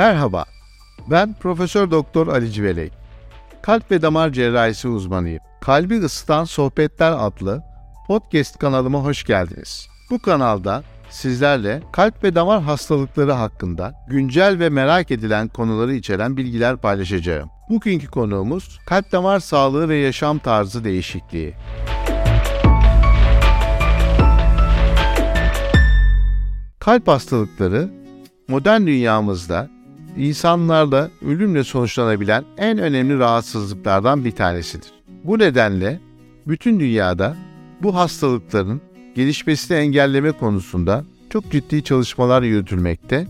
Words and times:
Merhaba. 0.00 0.44
Ben 1.10 1.34
Profesör 1.34 1.90
Doktor 1.90 2.26
Ali 2.26 2.52
Civelek. 2.52 2.92
Kalp 3.62 3.90
ve 3.90 4.02
damar 4.02 4.30
cerrahisi 4.30 4.88
uzmanıyım. 4.88 5.40
Kalbi 5.60 5.98
ısıtan 5.98 6.44
sohbetler 6.44 7.12
adlı 7.18 7.62
podcast 8.06 8.58
kanalıma 8.58 9.04
hoş 9.04 9.24
geldiniz. 9.24 9.88
Bu 10.10 10.22
kanalda 10.22 10.82
sizlerle 11.10 11.82
kalp 11.92 12.24
ve 12.24 12.34
damar 12.34 12.62
hastalıkları 12.62 13.32
hakkında 13.32 13.94
güncel 14.08 14.58
ve 14.58 14.68
merak 14.68 15.10
edilen 15.10 15.48
konuları 15.48 15.94
içeren 15.94 16.36
bilgiler 16.36 16.76
paylaşacağım. 16.76 17.50
Bugünkü 17.70 18.06
konuğumuz 18.06 18.78
kalp 18.86 19.12
damar 19.12 19.40
sağlığı 19.40 19.88
ve 19.88 19.96
yaşam 19.96 20.38
tarzı 20.38 20.84
değişikliği. 20.84 21.54
Kalp 26.78 27.08
hastalıkları 27.08 27.90
modern 28.48 28.86
dünyamızda 28.86 29.79
insanlarda 30.16 31.10
ölümle 31.26 31.64
sonuçlanabilen 31.64 32.44
en 32.58 32.78
önemli 32.78 33.18
rahatsızlıklardan 33.18 34.24
bir 34.24 34.32
tanesidir. 34.32 34.92
Bu 35.24 35.38
nedenle 35.38 36.00
bütün 36.46 36.80
dünyada 36.80 37.36
bu 37.82 37.94
hastalıkların 37.94 38.80
gelişmesini 39.14 39.76
engelleme 39.76 40.32
konusunda 40.32 41.04
çok 41.30 41.50
ciddi 41.50 41.84
çalışmalar 41.84 42.42
yürütülmekte 42.42 43.26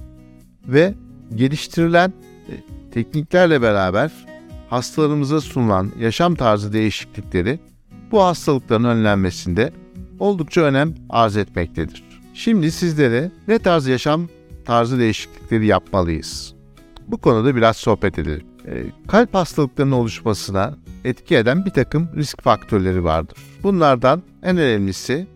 ve 0.66 0.94
geliştirilen 1.34 2.12
e, 2.48 2.54
tekniklerle 2.90 3.62
beraber 3.62 4.12
hastalarımıza 4.70 5.40
sunulan 5.40 5.92
yaşam 6.00 6.34
tarzı 6.34 6.72
değişiklikleri 6.72 7.58
bu 8.12 8.22
hastalıkların 8.22 8.84
önlenmesinde 8.84 9.72
oldukça 10.18 10.60
önem 10.60 10.94
arz 11.10 11.36
etmektedir. 11.36 12.04
Şimdi 12.34 12.70
sizlere 12.72 13.30
ne 13.48 13.58
tarz 13.58 13.86
yaşam 13.86 14.28
tarzı 14.64 14.98
değişiklikleri 14.98 15.66
yapmalıyız? 15.66 16.59
Bu 17.10 17.18
konuda 17.18 17.56
biraz 17.56 17.76
sohbet 17.76 18.18
edelim. 18.18 18.46
E, 18.66 18.84
kalp 19.08 19.34
hastalıklarının 19.34 19.92
oluşmasına 19.92 20.76
etki 21.04 21.36
eden 21.36 21.64
bir 21.64 21.70
takım 21.70 22.08
risk 22.16 22.42
faktörleri 22.42 23.04
vardır. 23.04 23.38
Bunlardan 23.62 24.22
en 24.42 24.56
önemlisi 24.56 25.26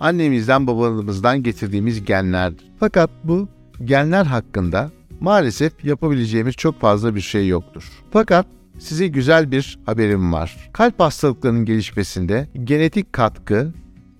annemizden 0.00 0.66
babamızdan 0.66 1.42
getirdiğimiz 1.42 2.04
genlerdir. 2.04 2.72
Fakat 2.80 3.10
bu 3.24 3.48
genler 3.84 4.24
hakkında 4.24 4.90
maalesef 5.20 5.84
yapabileceğimiz 5.84 6.54
çok 6.54 6.80
fazla 6.80 7.14
bir 7.14 7.20
şey 7.20 7.48
yoktur. 7.48 7.90
Fakat 8.10 8.46
size 8.78 9.06
güzel 9.06 9.50
bir 9.50 9.78
haberim 9.86 10.32
var. 10.32 10.70
Kalp 10.72 11.00
hastalıklarının 11.00 11.64
gelişmesinde 11.64 12.48
genetik 12.64 13.12
katkı 13.12 13.72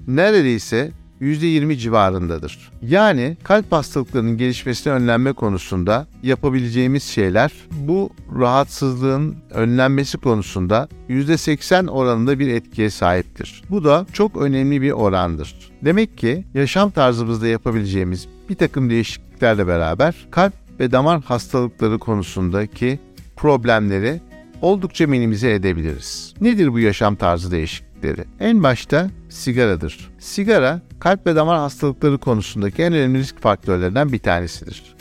neredeyse 0.07 0.93
%20 1.25 1.77
civarındadır. 1.77 2.71
Yani 2.83 3.37
kalp 3.43 3.73
hastalıklarının 3.73 4.37
gelişmesini 4.37 4.93
önlenme 4.93 5.33
konusunda 5.33 6.07
yapabileceğimiz 6.23 7.03
şeyler 7.03 7.53
bu 7.71 8.11
rahatsızlığın 8.39 9.37
önlenmesi 9.51 10.19
konusunda 10.19 10.89
%80 11.09 11.89
oranında 11.91 12.39
bir 12.39 12.49
etkiye 12.49 12.91
sahiptir. 12.91 13.63
Bu 13.71 13.85
da 13.85 14.07
çok 14.13 14.37
önemli 14.37 14.83
bir 14.83 14.91
orandır. 14.91 15.71
Demek 15.85 16.19
ki 16.19 16.45
yaşam 16.55 16.91
tarzımızda 16.91 17.47
yapabileceğimiz 17.47 18.29
bir 18.49 18.55
takım 18.55 18.91
değişikliklerle 18.91 19.67
beraber 19.67 20.15
kalp 20.31 20.55
ve 20.81 20.93
damar 20.93 21.21
hastalıkları 21.23 21.99
konusundaki 21.99 22.99
problemleri 23.37 24.21
oldukça 24.63 25.07
minimize 25.07 25.55
edebiliriz. 25.55 26.35
Nedir 26.41 26.73
bu 26.73 26.79
yaşam 26.79 27.17
tarzı 27.17 27.51
değişiklikleri? 28.05 28.27
En 28.41 28.63
başta 28.63 29.11
sigaradır. 29.29 30.11
Sigara 30.19 30.81
kalp 31.01 31.27
ve 31.27 31.37
damar 31.37 31.59
hastalıkları 31.59 32.19
konusundaki 32.19 32.83
en 32.83 32.93
önemli 32.93 33.19
risk 33.19 33.41
faktörlerinden 33.41 34.13
bir 34.13 34.19
tanesidir. 34.19 34.95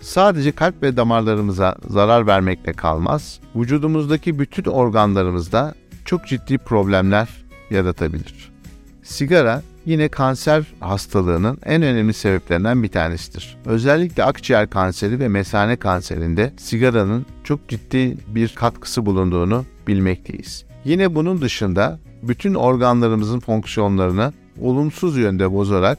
Sadece 0.00 0.52
kalp 0.52 0.82
ve 0.82 0.96
damarlarımıza 0.96 1.76
zarar 1.88 2.26
vermekle 2.26 2.72
kalmaz, 2.72 3.40
vücudumuzdaki 3.56 4.38
bütün 4.38 4.64
organlarımızda 4.64 5.74
çok 6.04 6.26
ciddi 6.26 6.58
problemler 6.58 7.28
yaratabilir. 7.70 8.50
Sigara 9.02 9.62
yine 9.86 10.08
kanser 10.08 10.64
hastalığının 10.80 11.58
en 11.64 11.82
önemli 11.82 12.12
sebeplerinden 12.12 12.82
bir 12.82 12.88
tanesidir. 12.88 13.56
Özellikle 13.64 14.24
akciğer 14.24 14.70
kanseri 14.70 15.20
ve 15.20 15.28
mesane 15.28 15.76
kanserinde 15.76 16.52
sigaranın 16.58 17.26
çok 17.44 17.68
ciddi 17.68 18.16
bir 18.28 18.48
katkısı 18.48 19.06
bulunduğunu 19.06 19.64
bilmekteyiz. 19.86 20.69
Yine 20.84 21.14
bunun 21.14 21.40
dışında 21.40 21.98
bütün 22.22 22.54
organlarımızın 22.54 23.40
fonksiyonlarını 23.40 24.32
olumsuz 24.60 25.16
yönde 25.16 25.52
bozarak 25.52 25.98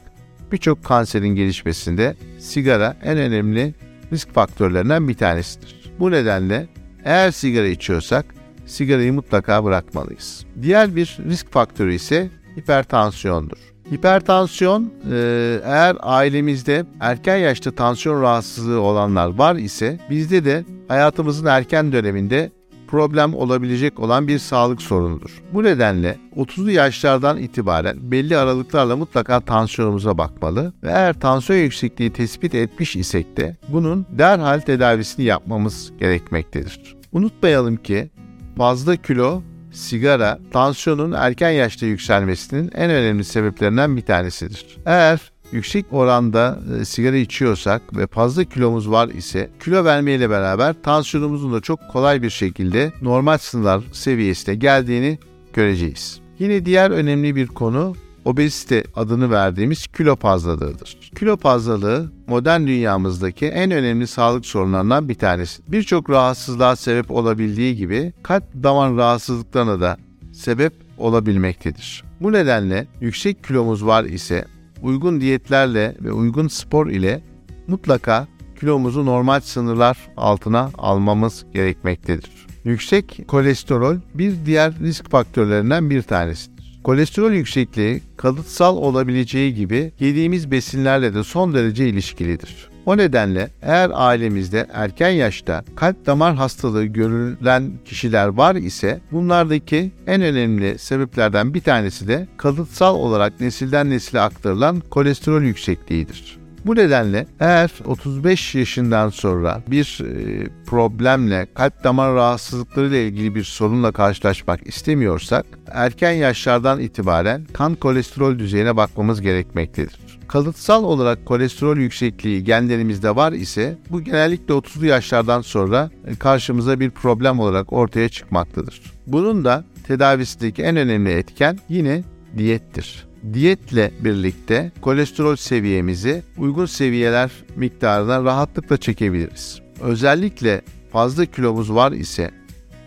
birçok 0.52 0.84
kanserin 0.84 1.28
gelişmesinde 1.34 2.16
sigara 2.38 2.96
en 3.02 3.18
önemli 3.18 3.74
risk 4.12 4.34
faktörlerinden 4.34 5.08
bir 5.08 5.14
tanesidir. 5.14 5.92
Bu 6.00 6.10
nedenle 6.10 6.66
eğer 7.04 7.30
sigara 7.30 7.66
içiyorsak 7.66 8.26
sigarayı 8.66 9.12
mutlaka 9.12 9.64
bırakmalıyız. 9.64 10.46
Diğer 10.62 10.96
bir 10.96 11.18
risk 11.28 11.52
faktörü 11.52 11.94
ise 11.94 12.30
hipertansiyondur. 12.56 13.58
Hipertansiyon 13.92 14.92
e, 15.12 15.60
eğer 15.64 15.96
ailemizde 16.00 16.84
erken 17.00 17.36
yaşta 17.36 17.70
tansiyon 17.70 18.22
rahatsızlığı 18.22 18.80
olanlar 18.80 19.38
var 19.38 19.56
ise 19.56 19.98
bizde 20.10 20.44
de 20.44 20.64
hayatımızın 20.88 21.46
erken 21.46 21.92
döneminde 21.92 22.50
problem 22.92 23.34
olabilecek 23.34 24.00
olan 24.00 24.28
bir 24.28 24.38
sağlık 24.38 24.82
sorunudur. 24.82 25.42
Bu 25.52 25.62
nedenle 25.62 26.18
30'lu 26.36 26.70
yaşlardan 26.70 27.38
itibaren 27.38 27.96
belli 28.02 28.36
aralıklarla 28.36 28.96
mutlaka 28.96 29.40
tansiyonumuza 29.40 30.18
bakmalı 30.18 30.72
ve 30.82 30.88
eğer 30.88 31.20
tansiyon 31.20 31.58
yüksekliği 31.58 32.12
tespit 32.12 32.54
etmiş 32.54 32.96
isek 32.96 33.36
de 33.36 33.56
bunun 33.68 34.06
derhal 34.10 34.60
tedavisini 34.60 35.24
yapmamız 35.24 35.92
gerekmektedir. 35.98 36.96
Unutmayalım 37.12 37.76
ki 37.76 38.10
fazla 38.56 38.96
kilo 38.96 39.42
sigara, 39.70 40.38
tansiyonun 40.52 41.12
erken 41.12 41.50
yaşta 41.50 41.86
yükselmesinin 41.86 42.70
en 42.74 42.90
önemli 42.90 43.24
sebeplerinden 43.24 43.96
bir 43.96 44.02
tanesidir. 44.02 44.78
Eğer 44.86 45.31
yüksek 45.52 45.86
oranda 45.90 46.58
e, 46.80 46.84
sigara 46.84 47.16
içiyorsak 47.16 47.96
ve 47.96 48.06
fazla 48.06 48.44
kilomuz 48.44 48.90
var 48.90 49.08
ise 49.08 49.50
kilo 49.64 49.84
vermeyle 49.84 50.30
beraber 50.30 50.74
tansiyonumuzun 50.82 51.52
da 51.52 51.60
çok 51.60 51.80
kolay 51.92 52.22
bir 52.22 52.30
şekilde 52.30 52.92
normal 53.02 53.38
sınırlar 53.38 53.82
seviyesine 53.92 54.54
geldiğini 54.54 55.18
göreceğiz. 55.52 56.20
Yine 56.38 56.64
diğer 56.64 56.90
önemli 56.90 57.36
bir 57.36 57.46
konu 57.46 57.94
obezite 58.24 58.84
adını 58.96 59.30
verdiğimiz 59.30 59.86
kilo 59.86 60.16
fazlalığıdır. 60.16 60.98
Kilo 61.18 61.36
fazlalığı 61.36 62.12
modern 62.26 62.66
dünyamızdaki 62.66 63.46
en 63.46 63.70
önemli 63.70 64.06
sağlık 64.06 64.46
sorunlarından 64.46 65.08
bir 65.08 65.14
tanesi. 65.14 65.62
Birçok 65.68 66.10
rahatsızlığa 66.10 66.76
sebep 66.76 67.10
olabildiği 67.10 67.76
gibi 67.76 68.12
kalp 68.22 68.44
damar 68.62 68.96
rahatsızlıklarına 68.96 69.80
da 69.80 69.96
sebep 70.32 70.72
olabilmektedir. 70.98 72.04
Bu 72.20 72.32
nedenle 72.32 72.86
yüksek 73.00 73.44
kilomuz 73.44 73.86
var 73.86 74.04
ise 74.04 74.44
uygun 74.82 75.20
diyetlerle 75.20 75.96
ve 76.00 76.12
uygun 76.12 76.48
spor 76.48 76.86
ile 76.86 77.22
mutlaka 77.66 78.28
kilomuzu 78.60 79.06
normal 79.06 79.40
sınırlar 79.40 79.98
altına 80.16 80.70
almamız 80.78 81.44
gerekmektedir. 81.54 82.30
Yüksek 82.64 83.24
kolesterol 83.28 83.96
bir 84.14 84.34
diğer 84.46 84.78
risk 84.78 85.10
faktörlerinden 85.10 85.90
bir 85.90 86.02
tanesidir. 86.02 86.80
Kolesterol 86.84 87.32
yüksekliği 87.32 88.00
kalıtsal 88.16 88.76
olabileceği 88.76 89.54
gibi 89.54 89.92
yediğimiz 90.00 90.50
besinlerle 90.50 91.14
de 91.14 91.24
son 91.24 91.54
derece 91.54 91.88
ilişkilidir. 91.88 92.71
O 92.86 92.96
nedenle 92.96 93.50
eğer 93.62 93.90
ailemizde 93.94 94.66
erken 94.72 95.10
yaşta 95.10 95.64
kalp 95.76 96.06
damar 96.06 96.34
hastalığı 96.34 96.84
görülen 96.84 97.72
kişiler 97.84 98.28
var 98.28 98.54
ise 98.54 99.00
bunlardaki 99.12 99.92
en 100.06 100.22
önemli 100.22 100.78
sebeplerden 100.78 101.54
bir 101.54 101.60
tanesi 101.60 102.08
de 102.08 102.28
kalıtsal 102.36 102.94
olarak 102.94 103.40
nesilden 103.40 103.90
nesile 103.90 104.20
aktarılan 104.20 104.80
kolesterol 104.80 105.42
yüksekliğidir. 105.42 106.42
Bu 106.66 106.76
nedenle 106.76 107.26
eğer 107.40 107.70
35 107.84 108.54
yaşından 108.54 109.08
sonra 109.10 109.62
bir 109.68 110.00
e, 110.00 110.48
problemle, 110.66 111.46
kalp 111.54 111.84
damar 111.84 112.14
rahatsızlıkları 112.14 112.86
ile 112.86 113.06
ilgili 113.06 113.34
bir 113.34 113.44
sorunla 113.44 113.92
karşılaşmak 113.92 114.66
istemiyorsak, 114.66 115.46
erken 115.70 116.12
yaşlardan 116.12 116.80
itibaren 116.80 117.46
kan 117.52 117.74
kolesterol 117.74 118.38
düzeyine 118.38 118.76
bakmamız 118.76 119.20
gerekmektedir. 119.20 120.01
Kalıtsal 120.28 120.84
olarak 120.84 121.26
kolesterol 121.26 121.76
yüksekliği 121.76 122.44
genlerimizde 122.44 123.16
var 123.16 123.32
ise 123.32 123.78
bu 123.90 124.00
genellikle 124.00 124.54
30'lu 124.54 124.86
yaşlardan 124.86 125.40
sonra 125.40 125.90
e, 126.06 126.14
karşımıza 126.14 126.80
bir 126.80 126.90
problem 126.90 127.40
olarak 127.40 127.72
ortaya 127.72 128.08
çıkmaktadır. 128.08 128.82
Bunun 129.06 129.44
da 129.44 129.64
tedavisindeki 129.86 130.62
en 130.62 130.76
önemli 130.76 131.10
etken 131.10 131.58
yine 131.68 132.04
diyettir. 132.38 133.06
Diyetle 133.32 133.92
birlikte 134.00 134.72
kolesterol 134.80 135.36
seviyemizi 135.36 136.22
uygun 136.38 136.66
seviyeler 136.66 137.30
miktarına 137.56 138.24
rahatlıkla 138.24 138.76
çekebiliriz. 138.76 139.60
Özellikle 139.80 140.62
fazla 140.92 141.26
kilomuz 141.26 141.74
var 141.74 141.92
ise 141.92 142.30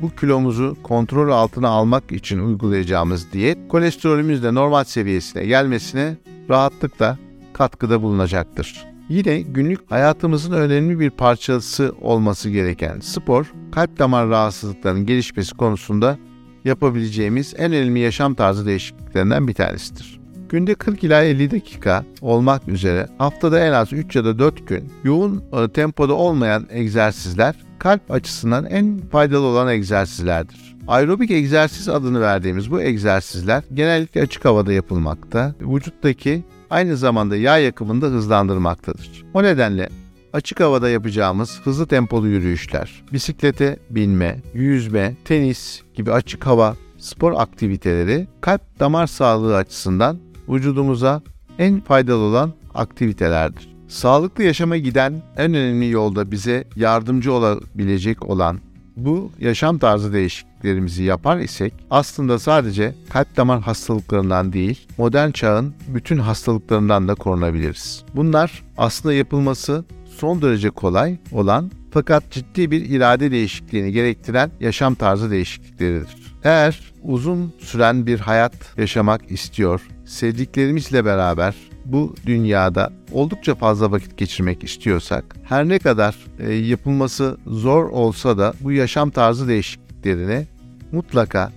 bu 0.02 0.16
kilomuzu 0.16 0.78
kontrol 0.84 1.32
altına 1.32 1.70
almak 1.70 2.12
için 2.12 2.40
uygulayacağımız 2.40 3.32
diyet 3.34 3.58
kolesterolümüz 3.70 4.44
de 4.44 4.54
normal 4.54 4.84
seviyesine 4.84 5.46
gelmesine 5.46 6.18
rahatlıkla 6.50 7.18
katkıda 7.56 8.02
bulunacaktır. 8.02 8.86
Yine 9.10 9.42
günlük 9.42 9.92
hayatımızın 9.92 10.52
önemli 10.52 11.00
bir 11.00 11.10
parçası 11.10 11.96
olması 12.02 12.50
gereken 12.50 13.00
spor, 13.00 13.54
kalp 13.72 14.00
damar 14.00 14.30
rahatsızlıklarının 14.30 15.06
gelişmesi 15.06 15.56
konusunda 15.56 16.18
yapabileceğimiz 16.66 17.54
en 17.57 17.74
önemli 17.74 18.00
yaşam 18.00 18.34
tarzı 18.34 18.66
değişikliklerinden 18.66 19.48
bir 19.48 19.54
tanesidir. 19.54 20.19
Günde 20.50 20.75
40 20.75 21.04
ila 21.04 21.24
50 21.24 21.52
dakika 21.52 22.06
olmak 22.22 22.68
üzere 22.68 23.07
haftada 23.18 23.60
en 23.60 23.72
az 23.72 23.94
3 23.94 24.16
ya 24.16 24.25
da 24.25 24.40
4 24.40 24.68
gün 24.68 24.92
yoğun 25.04 25.44
e, 25.54 25.68
tempoda 25.68 26.13
olmayan 26.13 26.68
egzersizler 26.69 27.56
kalp 27.80 28.12
açısından 28.12 28.66
en 28.66 29.00
faydalı 29.12 29.46
olan 29.46 29.68
egzersizlerdir. 29.68 30.75
Aerobik 30.88 31.31
egzersiz 31.31 31.90
adını 31.90 32.22
verdiğimiz 32.22 32.72
bu 32.72 32.81
egzersizler 32.81 33.63
genellikle 33.74 34.22
açık 34.22 34.46
havada 34.46 34.74
yapılmakta, 34.74 35.56
vücuttaki 35.62 36.44
aynı 36.69 36.97
zamanda 36.97 37.35
yağ 37.35 37.57
yakımını 37.57 38.01
da 38.01 38.06
hızlandırmaktadır. 38.06 39.25
O 39.33 39.44
nedenle 39.44 39.89
açık 40.33 40.59
havada 40.59 40.89
yapacağımız 40.89 41.62
hızlı 41.63 41.88
tempolu 41.88 42.27
yürüyüşler, 42.27 43.03
bisiklete 43.13 43.79
binme, 43.89 44.41
yüzme, 44.53 45.15
tenis 45.25 45.81
gibi 45.94 46.12
açık 46.12 46.45
hava 46.45 46.75
spor 46.97 47.33
aktiviteleri 47.38 48.27
kalp 48.41 48.79
damar 48.79 49.07
sağlığı 49.07 49.56
açısından 49.56 50.19
vücudumuza 50.50 51.21
en 51.59 51.81
faydalı 51.81 52.23
olan 52.23 52.53
aktivitelerdir. 52.73 53.75
Sağlıklı 53.88 54.44
yaşama 54.44 54.77
giden 54.77 55.21
en 55.38 55.53
önemli 55.53 55.89
yolda 55.89 56.31
bize 56.31 56.63
yardımcı 56.75 57.33
olabilecek 57.33 58.29
olan 58.29 58.59
bu 58.95 59.31
yaşam 59.39 59.77
tarzı 59.77 60.13
değişikliklerimizi 60.13 61.03
yapar 61.03 61.38
isek 61.38 61.74
aslında 61.89 62.39
sadece 62.39 62.95
kalp 63.09 63.38
damar 63.38 63.62
hastalıklarından 63.62 64.53
değil, 64.53 64.88
modern 64.97 65.31
çağın 65.31 65.74
bütün 65.88 66.18
hastalıklarından 66.18 67.07
da 67.07 67.15
korunabiliriz. 67.15 68.03
Bunlar 68.15 68.63
aslında 68.77 69.13
yapılması 69.13 69.86
son 70.18 70.42
derece 70.42 70.69
kolay 70.69 71.18
olan 71.31 71.71
fakat 71.92 72.31
ciddi 72.31 72.71
bir 72.71 72.89
irade 72.89 73.31
değişikliğini 73.31 73.92
gerektiren 73.92 74.51
yaşam 74.59 74.95
tarzı 74.95 75.31
değişiklikleridir. 75.31 76.15
Eğer 76.44 76.94
uzun 77.03 77.53
süren 77.59 78.06
bir 78.06 78.19
hayat 78.19 78.53
yaşamak 78.77 79.31
istiyor, 79.31 79.81
sevdiklerimizle 80.06 81.06
beraber 81.06 81.56
bu 81.86 82.16
dünyada 82.26 82.94
oldukça 83.12 83.56
fazla 83.56 83.92
vakit 83.92 84.18
geçirmek 84.18 84.64
istiyorsak, 84.64 85.36
her 85.44 85.70
ne 85.70 85.80
kadar 85.80 86.16
e, 86.40 86.54
yapılması 86.54 87.38
zor 87.48 87.90
olsa 87.90 88.38
da 88.38 88.54
bu 88.62 88.72
yaşam 88.72 89.10
tarzı 89.10 89.48
değişikliklerini 89.48 90.48
mutlaka 90.92 91.52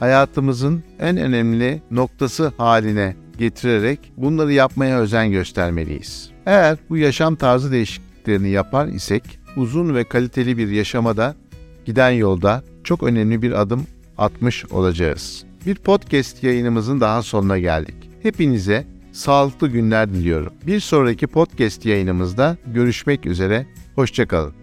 hayatımızın 0.00 0.82
en 1.00 1.16
önemli 1.16 1.82
noktası 1.90 2.52
haline 2.56 3.16
getirerek 3.38 4.12
bunları 4.16 4.52
yapmaya 4.52 4.98
özen 4.98 5.30
göstermeliyiz. 5.30 6.30
Eğer 6.46 6.78
bu 6.90 6.96
yaşam 6.96 7.36
tarzı 7.36 7.72
değişikliklerini 7.72 8.50
yapar 8.50 8.86
isek 8.86 9.22
uzun 9.56 9.94
ve 9.94 10.04
kaliteli 10.04 10.58
bir 10.58 10.68
yaşamada 10.68 11.34
giden 11.84 12.10
yolda 12.10 12.62
çok 12.84 13.02
önemli 13.02 13.42
bir 13.42 13.52
adım 13.52 13.86
atmış 14.18 14.64
olacağız. 14.64 15.44
Bir 15.66 15.74
podcast 15.74 16.42
yayınımızın 16.42 17.00
daha 17.00 17.22
sonuna 17.22 17.58
geldik. 17.58 17.94
Hepinize 18.22 18.93
sağlıklı 19.14 19.68
günler 19.68 20.12
diliyorum. 20.12 20.52
Bir 20.66 20.80
sonraki 20.80 21.26
podcast 21.26 21.86
yayınımızda 21.86 22.56
görüşmek 22.66 23.26
üzere. 23.26 23.66
Hoşçakalın. 23.94 24.54